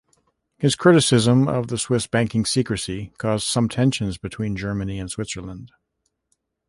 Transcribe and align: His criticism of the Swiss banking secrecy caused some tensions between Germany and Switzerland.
His 0.57 0.75
criticism 0.75 1.47
of 1.47 1.67
the 1.67 1.77
Swiss 1.77 2.07
banking 2.07 2.43
secrecy 2.43 3.13
caused 3.19 3.45
some 3.45 3.69
tensions 3.69 4.17
between 4.17 4.55
Germany 4.55 4.97
and 4.97 5.11
Switzerland. 5.11 5.73